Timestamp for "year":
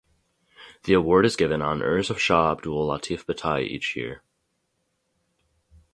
3.95-4.23